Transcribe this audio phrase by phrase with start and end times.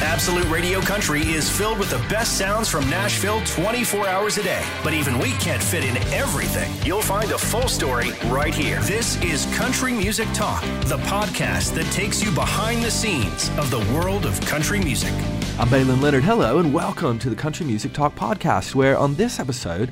[0.00, 4.64] Absolute Radio Country is filled with the best sounds from Nashville 24 hours a day.
[4.84, 6.72] But even we can't fit in everything.
[6.86, 8.80] You'll find a full story right here.
[8.82, 13.80] This is Country Music Talk, the podcast that takes you behind the scenes of the
[13.92, 15.12] world of country music.
[15.58, 16.22] I'm Baylen Leonard.
[16.22, 19.90] Hello, and welcome to the Country Music Talk podcast, where on this episode,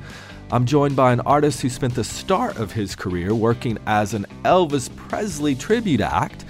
[0.53, 4.25] I'm joined by an artist who spent the start of his career working as an
[4.45, 6.45] Elvis Presley tribute act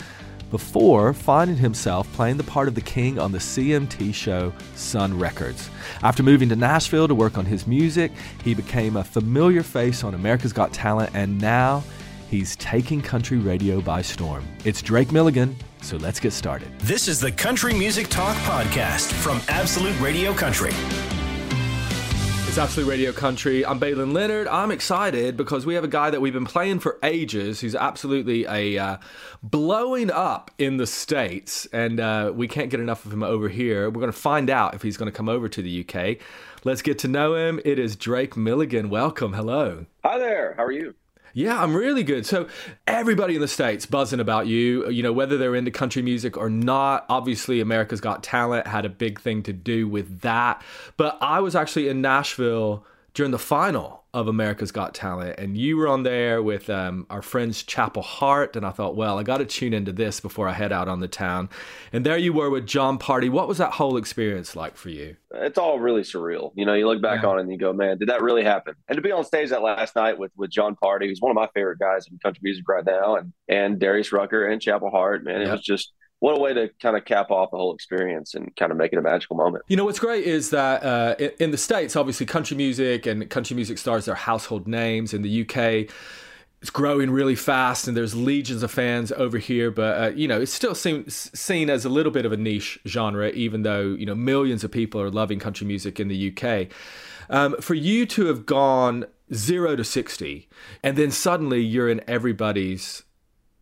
[0.51, 5.71] before finding himself playing the part of the king on the CMT show Sun Records.
[6.03, 8.13] After moving to Nashville to work on his music,
[8.45, 11.83] he became a familiar face on America's Got Talent, and now
[12.31, 14.45] he's taking country radio by storm.
[14.65, 16.69] It's Drake Milligan, so let's get started.
[16.81, 20.73] This is the Country Music Talk podcast from Absolute Radio Country.
[22.57, 23.67] It's Absolute Radio Country.
[23.67, 24.49] I'm Baylen Leonard.
[24.49, 28.47] I'm excited because we have a guy that we've been playing for ages who's absolutely
[28.47, 28.97] a uh,
[29.43, 33.91] blowing up in the States, and uh, we can't get enough of him over here.
[33.91, 36.17] We're going to find out if he's going to come over to the UK.
[36.65, 37.61] Let's get to know him.
[37.63, 38.89] It is Drake Milligan.
[38.89, 39.35] Welcome.
[39.35, 39.85] Hello.
[40.03, 40.55] Hi there.
[40.57, 40.95] How are you?
[41.37, 42.25] Yeah, I'm really good.
[42.25, 42.49] So
[42.87, 44.89] everybody in the states buzzing about you.
[44.89, 47.05] You know whether they're into country music or not.
[47.11, 50.63] Obviously, America's Got Talent had a big thing to do with that.
[50.97, 55.79] But I was actually in Nashville during the final of America's Got Talent, and you
[55.79, 59.39] were on there with um, our friends Chapel Hart, and I thought, well, I got
[59.39, 61.49] to tune into this before I head out on the town.
[61.95, 63.31] And there you were with Jon Pardi.
[63.31, 65.17] What was that whole experience like for you?
[65.35, 66.53] It's all really surreal.
[66.57, 67.29] You know, you look back yeah.
[67.31, 68.75] on it and you go, man, did that really happen?
[68.87, 71.37] And to be on stage that last night with with Jon Pardi, who's one of
[71.37, 75.25] my favorite guys in country music right now, and and Darius Rucker and Chapel Hart,
[75.25, 78.35] man, it was just what a way to kind of cap off the whole experience
[78.35, 79.65] and kind of make it a magical moment.
[79.69, 83.55] You know, what's great is that uh, in the States, obviously, country music and country
[83.55, 85.13] music stars are household names.
[85.13, 85.91] In the UK,
[86.63, 90.41] it's growing really fast and there's legions of fans over here but uh, you know
[90.41, 94.07] it's still seen, seen as a little bit of a niche genre even though you
[94.07, 96.69] know millions of people are loving country music in the uk
[97.29, 100.49] um, for you to have gone zero to 60
[100.83, 103.03] and then suddenly you're in everybody's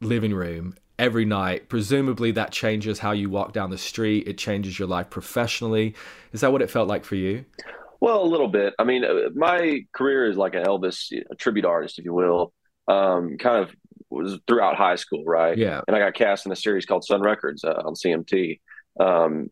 [0.01, 1.69] living room every night.
[1.69, 4.29] Presumably, that changes how you walk down the street.
[4.29, 5.95] It changes your life professionally.
[6.33, 7.45] Is that what it felt like for you?
[8.01, 8.75] Well, a little bit.
[8.79, 12.53] I mean, uh, my career is like an Elvis a tribute artist, if you will.
[12.87, 13.75] Um, kind of
[14.11, 15.57] was throughout high school, right?
[15.57, 15.81] Yeah.
[15.89, 18.61] And I got cast in a series called Sun Records uh, on CMT.
[19.01, 19.51] Um,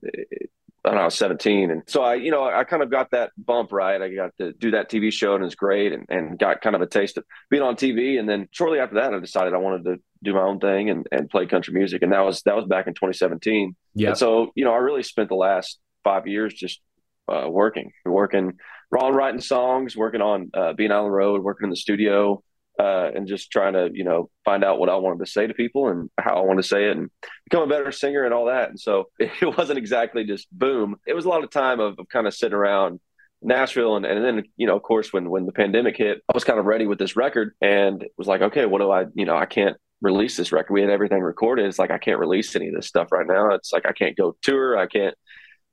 [0.82, 1.70] when I was 17.
[1.70, 4.02] And so I, you know, I kind of got that bump, right?
[4.02, 6.74] I got to do that TV show and it was great and, and got kind
[6.74, 8.18] of a taste of being on TV.
[8.18, 11.06] And then shortly after that, I decided I wanted to do my own thing and,
[11.12, 12.02] and play country music.
[12.02, 13.76] And that was, that was back in 2017.
[13.94, 14.08] Yeah.
[14.08, 16.80] And so, you know, I really spent the last five years just
[17.28, 18.54] uh, working, working,
[18.98, 22.42] on writing songs, working on uh, being on the road, working in the studio,
[22.78, 25.54] uh, and just trying to you know find out what I wanted to say to
[25.54, 27.10] people and how I wanted to say it and
[27.44, 28.70] become a better singer and all that.
[28.70, 30.96] And so it wasn't exactly just boom.
[31.06, 33.00] It was a lot of time of, of kind of sitting around
[33.42, 36.44] Nashville and, and then you know of course when when the pandemic hit, I was
[36.44, 39.36] kind of ready with this record and was like, okay, what do I you know
[39.36, 40.72] I can't release this record.
[40.72, 41.66] We had everything recorded.
[41.66, 43.50] It's like I can't release any of this stuff right now.
[43.50, 44.78] It's like I can't go tour.
[44.78, 45.14] I can't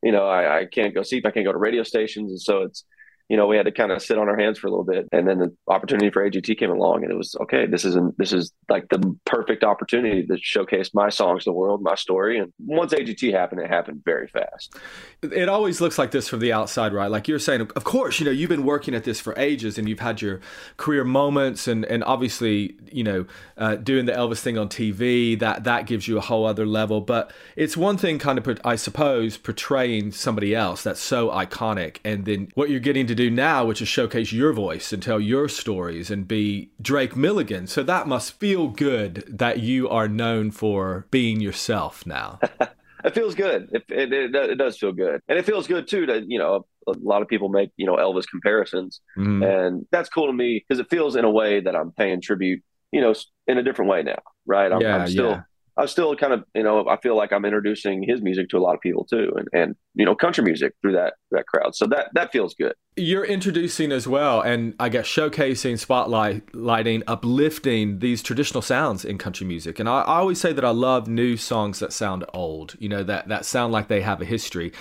[0.04, 1.18] you know I, I can't go see.
[1.18, 2.32] if I can't go to radio stations.
[2.32, 2.84] And so it's
[3.30, 5.08] you know, we had to kind of sit on our hands for a little bit,
[5.12, 7.68] and then the opportunity for AGT came along, and it was okay.
[7.68, 11.84] This is this is like the perfect opportunity to showcase my songs to the world,
[11.84, 12.40] my story.
[12.40, 14.74] And once AGT happened, it happened very fast.
[15.22, 17.12] It always looks like this from the outside, right?
[17.12, 19.88] Like you're saying, of course, you know, you've been working at this for ages, and
[19.88, 20.42] you've had your
[20.78, 25.66] career moments, and and obviously, you know, uh, doing the Elvis thing on TV that
[25.66, 27.00] that gives you a whole other level.
[27.00, 32.26] But it's one thing, kind of, I suppose, portraying somebody else that's so iconic, and
[32.26, 35.50] then what you're getting to do now, which is showcase your voice and tell your
[35.50, 37.68] stories and be Drake Milligan.
[37.68, 42.40] So that must feel good that you are known for being yourself now.
[43.04, 43.70] it feels good.
[43.74, 46.94] It, it, it, does feel good, and it feels good too to you know a
[47.02, 49.44] lot of people make you know Elvis comparisons, mm.
[49.46, 52.64] and that's cool to me because it feels in a way that I'm paying tribute,
[52.94, 53.14] you know,
[53.48, 54.72] in a different way now, right?
[54.72, 55.32] I'm, yeah, I'm still.
[55.32, 55.42] Yeah.
[55.78, 58.60] I'm still kind of, you know, I feel like I'm introducing his music to a
[58.60, 61.76] lot of people too, and, and you know, country music through that that crowd.
[61.76, 68.00] So that that feels good you're introducing as well, and I guess showcasing, spotlighting, uplifting
[68.00, 69.80] these traditional sounds in country music.
[69.80, 73.04] And I, I, always say that I love new songs that sound old, you know,
[73.04, 74.74] that, that sound like they have a history.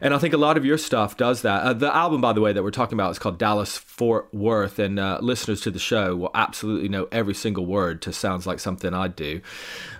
[0.00, 1.62] And I think a lot of your stuff does that.
[1.62, 4.78] Uh, the album, by the way, that we're talking about is called Dallas Fort Worth,
[4.78, 8.60] and uh, listeners to the show will absolutely know every single word to sounds like
[8.60, 9.40] something I do,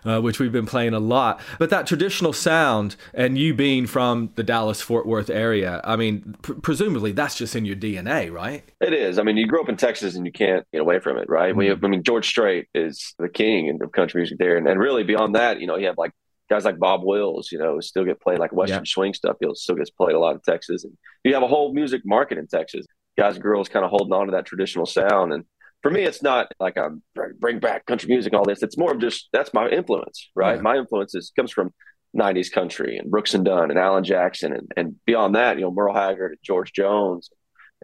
[0.05, 1.41] uh, which we've been playing a lot.
[1.59, 6.55] But that traditional sound, and you being from the Dallas Fort Worth area, mean, pr-
[6.55, 8.65] presumably that's just in your DNA, right?
[8.81, 9.19] It is.
[9.19, 11.55] I mean, you grew up in Texas and you can't get away from it, right?
[11.55, 11.69] Mm-hmm.
[11.69, 15.05] Have, I mean, George Strait is the king of country music there, and, and really
[15.05, 16.13] beyond that, you know, you have like
[16.49, 18.93] guys like Bob Wills, you know, still get played like Western yeah.
[18.93, 19.37] swing stuff.
[19.41, 20.85] He'll still gets played a lot in Texas.
[20.85, 22.87] And you have a whole music market in Texas.
[23.19, 25.33] Guys and girls kind of holding on to that traditional sound.
[25.33, 25.45] And
[25.83, 27.03] for me, it's not like I'm
[27.39, 28.63] bring back country music all this.
[28.63, 30.57] It's more of just that's my influence, right?
[30.57, 30.63] Yeah.
[30.63, 31.73] My influence is, comes from
[32.17, 34.53] 90s country and Brooks and Dunn and Alan Jackson.
[34.53, 37.31] And, and beyond that, you know, Merle Haggard and George Jones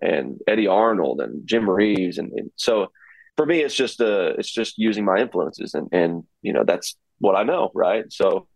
[0.00, 2.18] and Eddy Arnold and Jim Reeves.
[2.18, 2.88] And, and so
[3.36, 6.96] for me, it's just, uh, it's just using my influences and, and, you know, that's
[7.18, 7.70] what I know.
[7.74, 8.04] Right.
[8.10, 8.48] So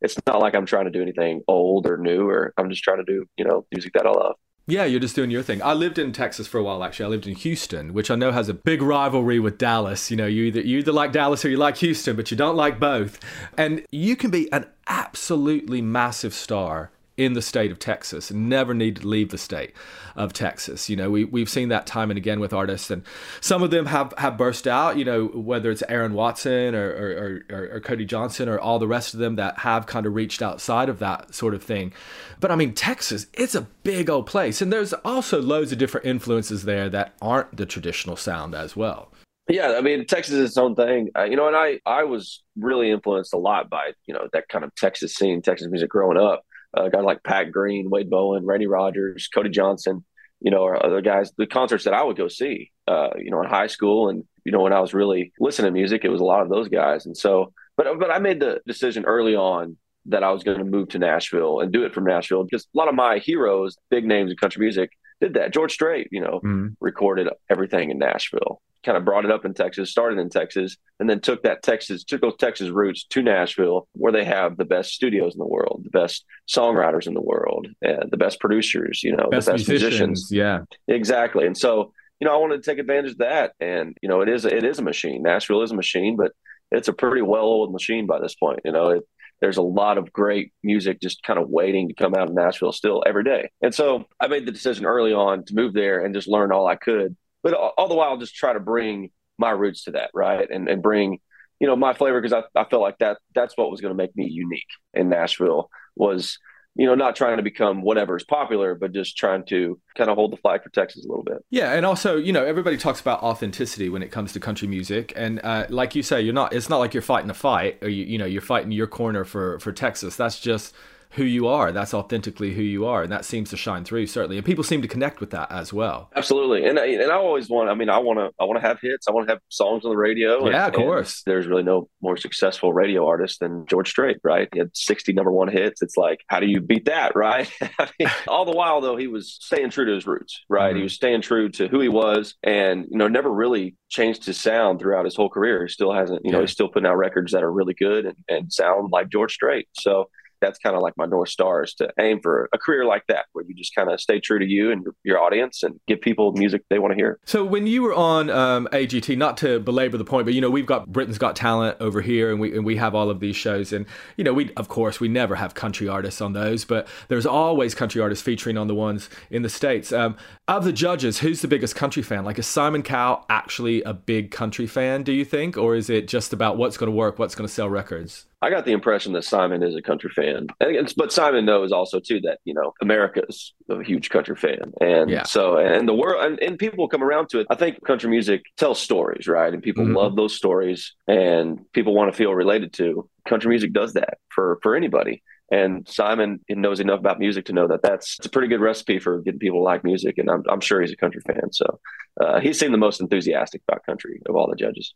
[0.00, 2.98] it's not like I'm trying to do anything old or new, or I'm just trying
[2.98, 4.36] to do, you know, music that I love.
[4.66, 5.62] Yeah, you're just doing your thing.
[5.62, 7.04] I lived in Texas for a while actually.
[7.04, 10.10] I lived in Houston, which I know has a big rivalry with Dallas.
[10.10, 12.56] You know, you either you either like Dallas or you like Houston, but you don't
[12.56, 13.20] like both.
[13.58, 14.66] And you can be an
[15.14, 19.72] absolutely massive star in the state of Texas never need to leave the state
[20.16, 20.90] of Texas.
[20.90, 23.04] You know, we, we've seen that time and again with artists, and
[23.40, 27.44] some of them have, have burst out, you know, whether it's Aaron Watson or, or,
[27.48, 30.42] or, or Cody Johnson or all the rest of them that have kind of reached
[30.42, 31.92] outside of that sort of thing.
[32.40, 36.06] But I mean, Texas, it's a big old place, and there's also loads of different
[36.06, 39.12] influences there that aren't the traditional sound as well.
[39.48, 41.48] Yeah, I mean, Texas is its own thing, uh, you know.
[41.48, 45.14] And I, I was really influenced a lot by, you know, that kind of Texas
[45.14, 46.44] scene, Texas music growing up
[46.76, 50.04] uh, guys like Pat Green, Wade Bowen, Randy Rogers, Cody Johnson,
[50.40, 53.48] you know, other guys, the concerts that I would go see, uh, you know, in
[53.48, 54.08] high school.
[54.08, 56.48] And, you know, when I was really listening to music, it was a lot of
[56.48, 57.06] those guys.
[57.06, 59.76] And so, but, but I made the decision early on
[60.06, 62.78] that I was going to move to Nashville and do it from Nashville because a
[62.78, 64.90] lot of my heroes, big names in country music,
[65.24, 65.52] did that.
[65.52, 66.68] George Strait, you know, mm-hmm.
[66.80, 71.08] recorded everything in Nashville kind of brought it up in Texas, started in Texas, and
[71.08, 74.92] then took that Texas, took those Texas roots to Nashville, where they have the best
[74.92, 79.16] studios in the world, the best songwriters in the world, and the best producers, you
[79.16, 80.30] know, best the best musicians.
[80.30, 80.30] musicians.
[80.30, 81.46] Yeah, exactly.
[81.46, 84.28] And so, you know, I wanted to take advantage of that, and you know, it
[84.28, 85.22] is it is a machine.
[85.22, 86.32] Nashville is a machine, but
[86.70, 88.60] it's a pretty well old machine by this point.
[88.64, 89.04] You know, it,
[89.40, 92.72] there's a lot of great music just kind of waiting to come out of Nashville
[92.72, 93.50] still every day.
[93.60, 96.66] And so I made the decision early on to move there and just learn all
[96.66, 100.50] I could but all the while just try to bring my roots to that, right?
[100.50, 101.20] And and bring
[101.60, 104.02] you know my flavor because I, I felt like that that's what was going to
[104.02, 106.38] make me unique in Nashville was
[106.74, 110.16] you know not trying to become whatever is popular but just trying to kind of
[110.16, 111.38] hold the flag for Texas a little bit.
[111.50, 115.12] Yeah, and also you know everybody talks about authenticity when it comes to country music,
[115.16, 116.52] and uh, like you say, you're not.
[116.52, 119.24] It's not like you're fighting a fight or you you know you're fighting your corner
[119.24, 120.16] for for Texas.
[120.16, 120.74] That's just
[121.14, 121.70] who you are.
[121.72, 124.36] That's authentically who you are, and that seems to shine through certainly.
[124.36, 126.10] And people seem to connect with that as well.
[126.14, 127.70] Absolutely, and and I always want.
[127.70, 128.30] I mean, I want to.
[128.40, 129.06] I want to have hits.
[129.08, 130.48] I want to have songs on the radio.
[130.48, 131.22] Yeah, and, of course.
[131.24, 134.48] There's really no more successful radio artist than George Strait, right?
[134.52, 135.82] He had 60 number one hits.
[135.82, 137.50] It's like, how do you beat that, right?
[137.78, 140.70] I mean, all the while though, he was staying true to his roots, right?
[140.70, 140.76] Mm-hmm.
[140.78, 144.40] He was staying true to who he was, and you know, never really changed his
[144.40, 145.64] sound throughout his whole career.
[145.64, 146.22] He still hasn't.
[146.24, 149.10] You know, he's still putting out records that are really good and, and sound like
[149.10, 149.68] George Strait.
[149.74, 150.08] So
[150.44, 153.26] that's kind of like my north star is to aim for a career like that
[153.32, 156.32] where you just kind of stay true to you and your audience and give people
[156.32, 157.18] music they want to hear.
[157.24, 160.50] So when you were on um, agt not to belabor the point but you know
[160.50, 163.36] we've got britain's got talent over here and we, and we have all of these
[163.36, 163.86] shows and
[164.16, 167.74] you know we of course we never have country artists on those but there's always
[167.74, 169.92] country artists featuring on the ones in the states.
[169.92, 172.24] Um, of the judges who's the biggest country fan?
[172.24, 175.56] Like is simon cowell actually a big country fan do you think?
[175.56, 178.50] Or is it just about what's going to work what's going to sell records I
[178.50, 180.48] got the impression that Simon is a country fan,
[180.96, 185.08] but Simon knows also too that you know America is a huge country fan, and
[185.08, 185.22] yeah.
[185.22, 187.46] so and the world and, and people come around to it.
[187.48, 189.52] I think country music tells stories, right?
[189.52, 189.96] And people mm-hmm.
[189.96, 193.08] love those stories, and people want to feel related to.
[193.26, 195.22] Country music does that for for anybody.
[195.50, 198.98] And Simon knows enough about music to know that that's it's a pretty good recipe
[198.98, 200.18] for getting people to like music.
[200.18, 201.52] And I'm, I'm sure he's a country fan.
[201.52, 201.80] So
[202.20, 204.94] uh, he seemed the most enthusiastic about country of all the judges.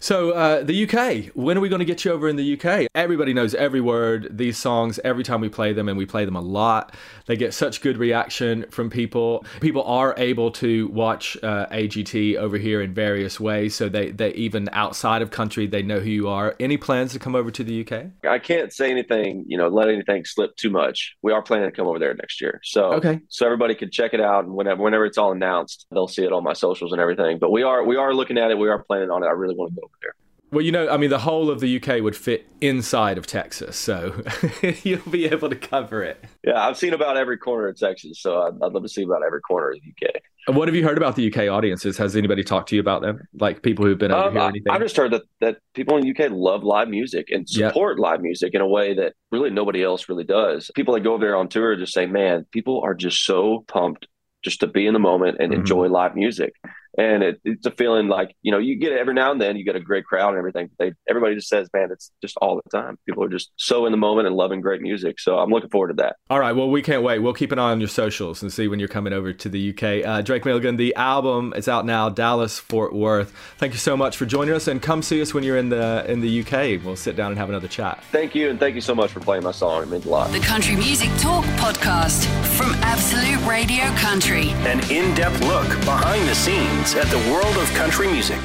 [0.00, 2.88] So, uh, the UK, when are we going to get you over in the UK?
[2.94, 6.36] Everybody knows every word, these songs, every time we play them, and we play them
[6.36, 6.94] a lot.
[7.26, 9.44] They get such good reaction from people.
[9.60, 13.74] People are able to watch uh, AGT over here in various ways.
[13.74, 16.54] So, they, they even outside of country, they know who you are.
[16.60, 18.06] Any plans to come over to the UK?
[18.28, 21.16] I can't say anything, you know, let anything slip too much.
[21.22, 22.60] We are planning to come over there next year.
[22.64, 23.20] So, okay.
[23.28, 24.44] So, everybody can check it out.
[24.44, 27.38] And whenever, whenever it's all announced, they'll see it on my socials and everything.
[27.38, 28.58] But we are, we are looking at it.
[28.58, 29.26] We are planning on it.
[29.26, 30.14] I really want to go over there.
[30.50, 33.76] Well, you know, I mean, the whole of the UK would fit inside of Texas,
[33.76, 34.22] so
[34.82, 36.24] you'll be able to cover it.
[36.42, 39.22] Yeah, I've seen about every corner of Texas, so I'd, I'd love to see about
[39.26, 40.54] every corner of the UK.
[40.54, 41.98] What have you heard about the UK audiences?
[41.98, 43.20] Has anybody talked to you about them?
[43.38, 44.72] Like people who've been over um, here or anything?
[44.72, 48.02] I've just heard that, that people in the UK love live music and support yep.
[48.02, 50.70] live music in a way that really nobody else really does.
[50.74, 54.06] People that go over there on tour just say, man, people are just so pumped
[54.42, 55.60] just to be in the moment and mm-hmm.
[55.60, 56.54] enjoy live music
[56.98, 59.56] and it, it's a feeling like you know you get it every now and then
[59.56, 60.68] you get a great crowd and everything.
[60.78, 62.98] They everybody just says, man, it's just all the time.
[63.06, 65.20] People are just so in the moment and loving great music.
[65.20, 66.16] So I'm looking forward to that.
[66.28, 67.20] All right, well we can't wait.
[67.20, 69.70] We'll keep an eye on your socials and see when you're coming over to the
[69.70, 70.06] UK.
[70.06, 73.32] Uh, Drake Milligan, the album is out now, Dallas Fort Worth.
[73.58, 76.04] Thank you so much for joining us, and come see us when you're in the
[76.08, 76.84] in the UK.
[76.84, 78.02] We'll sit down and have another chat.
[78.10, 79.84] Thank you, and thank you so much for playing my song.
[79.84, 80.32] It means a lot.
[80.32, 84.50] The Country Music Talk podcast from Absolute Radio Country.
[84.66, 88.40] An in depth look behind the scenes at the world of country music.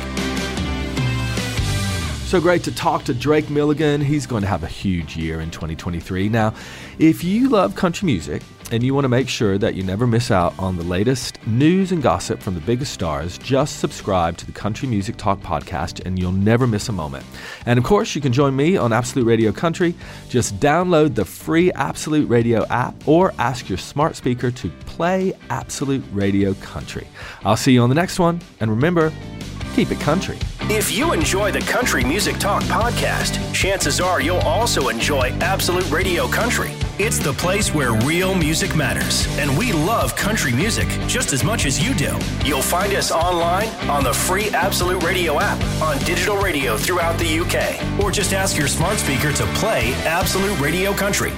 [2.27, 4.01] So great to talk to Drake Milligan.
[4.01, 6.29] He's going to have a huge year in 2023.
[6.29, 6.53] Now,
[6.99, 8.43] if you love country music
[8.73, 11.91] and you want to make sure that you never miss out on the latest news
[11.91, 16.17] and gossip from the biggest stars, just subscribe to the Country Music Talk podcast and
[16.17, 17.23] you'll never miss a moment.
[17.67, 19.93] And of course, you can join me on Absolute Radio Country.
[20.27, 26.03] Just download the free Absolute Radio app or ask your smart speaker to play Absolute
[26.11, 27.07] Radio Country.
[27.45, 28.41] I'll see you on the next one.
[28.59, 29.13] And remember,
[29.75, 30.39] keep it country.
[30.69, 36.25] If you enjoy the Country Music Talk podcast, chances are you'll also enjoy Absolute Radio
[36.25, 36.71] Country.
[36.97, 41.65] It's the place where real music matters, and we love country music just as much
[41.65, 42.17] as you do.
[42.45, 47.39] You'll find us online on the free Absolute Radio app, on digital radio throughout the
[47.39, 51.33] UK, or just ask your smart speaker to play Absolute Radio Country.